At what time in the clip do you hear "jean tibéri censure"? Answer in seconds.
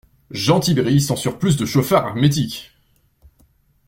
0.31-1.37